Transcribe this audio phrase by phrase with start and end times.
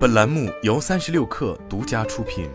[0.00, 2.48] 本栏目由三十六氪独家出品。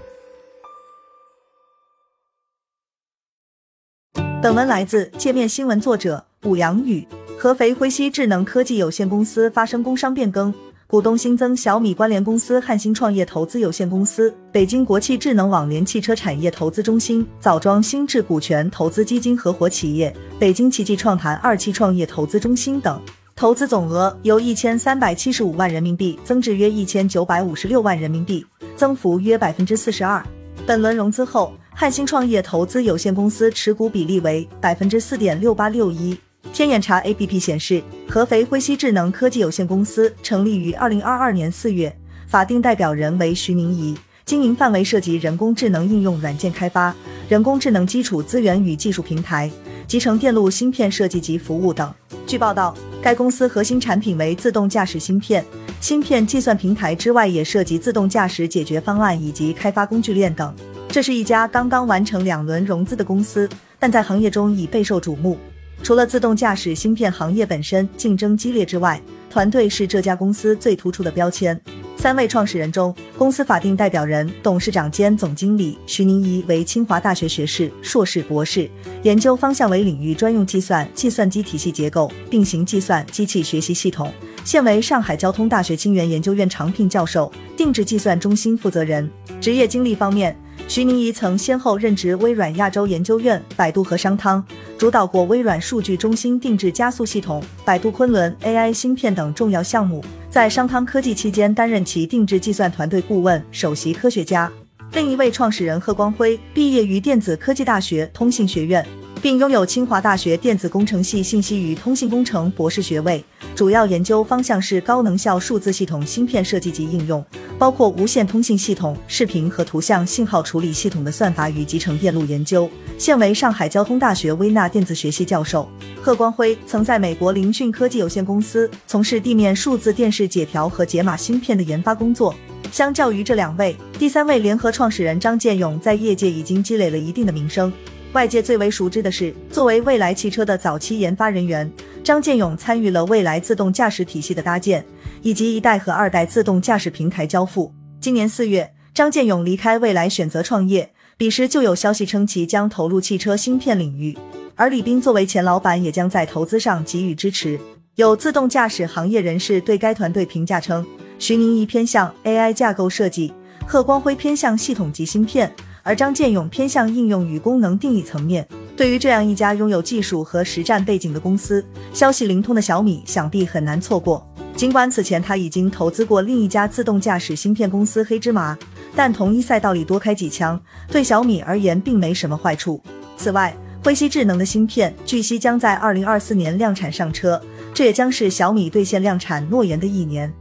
[4.42, 7.08] 本文来自界面新闻，作者武阳宇。
[7.38, 10.52] 合肥辉熙智能科技有限公司发生工商变更，
[10.88, 23.00] 股东新增小米关联公司汉兴创业投资有限公司、北京国际智能网联汽车产业投资中心、枣庄新智股权投资基金合伙企业、北京奇迹创坛二期创业投资中心等。
[23.38, 28.46] 投资总额由一千三百七十五万人民币增至约一千九百五十六万人民币，
[28.78, 30.26] 增幅约百分之四十二。
[30.66, 36.18] 本轮融资后，汉兴创业投资有限公司持股比例为百分之四点六八六一。
[36.54, 41.94] 天眼查 APP 显示，合肥辉熙智能科技有限公司成立于二零二二年四月，
[42.28, 46.96] 法定代表人为徐明仪，经营范围涉及人工智能应用软件开发、
[47.28, 49.52] 人工智能基础资源与技术平台、
[49.86, 51.94] 集成电路芯片设计及服务等。
[52.26, 52.74] 据报道。
[53.06, 55.46] 该公司核心产品为自动驾驶芯片，
[55.80, 60.52] 芯片计算平台之外，也涉及自动驾驶解决方案以及开发工具链等。
[60.90, 63.48] 这是一家刚刚完成两轮融资的公司，
[63.78, 65.38] 但在行业中已备受瞩目。
[65.84, 71.62] 除了自动驾驶芯片行业本身竞争激烈之外，团队是这家公司最突出的标签。
[72.06, 78.70] 三位创始人中，公司法定代表人、董事长兼总经理徐宁怡为清华大学学士、硕士、博士，
[79.02, 89.10] 研究方向为领域专用计算、计算机体系结构、并行计算、机器学习系统，现为上海交通大学清源研究院常聘教授、定制计算中心负责人。
[89.42, 90.38] 职业经历方面，
[90.68, 94.44] 徐宁怡曾先后任职微软亚洲研究院、百度和商汤，
[94.78, 100.04] 主导过微软数据中心定制加速系统、百度昆仑 AI 芯片等重要项目。
[100.30, 104.52] 在商汤科技期间，担任其定制计算团队顾问、首席科学家。
[104.94, 108.86] 另一位创始人贺光辉毕业于电子科技大学通信学院，
[109.26, 117.26] 并拥有清华大学电子工程系信息与通信工程博士学位，主要研究方向是高能效数字系统芯片设计及应用，
[117.58, 122.70] 包括无线通信系统、视频和图像信号处理系统的算法与集成电路研究。
[123.00, 125.68] 现为上海交通大学微纳电子学系教授。
[126.00, 132.36] 贺光辉曾在美国凌讯科技有限公司从事地面数字电视解调和解码芯片的研发工作。
[132.72, 137.74] 相较于这两位，第三位联合创始人张建勇在业界已经积累了一定的名声。
[138.16, 141.70] 外界最为熟知的是，作为蔚来汽车的早期研发人员，
[142.02, 144.86] 张建勇参与了蔚来自动驾驶体系的搭建，
[145.22, 147.74] 以及一代和二代自动驾驶平台交付。
[148.00, 154.18] 今年四月，张建勇离开蔚来，选择创业，彼时就有消息称其将投入汽车芯片领域。
[154.56, 157.60] 而李斌作为前老板，也将在投资上给予支持。
[157.96, 160.88] 有自动驾驶行业人士对该团队评价称，
[161.20, 163.34] 徐宁怡偏向 AI 架构设计，
[163.68, 165.54] 贺光辉偏向系统级芯片，
[165.86, 168.46] 而张建勇偏向应用与功能定义层面。
[168.76, 171.64] 对于这样一家拥有技术和实战背景的公司，
[171.94, 174.28] 消息灵通的小米想必很难错过。
[174.56, 178.58] 尽管此前他已经投资过另一家自动驾驶芯片公司黑芝麻，
[178.96, 182.82] 但同一赛道里多开几枪，对小米而言并没什么坏处。
[183.16, 187.40] 此外，辉熙智能的芯片据悉将在二零二四年量产上车，
[187.76, 190.34] 这也将是小米兑现量产诺言的一年。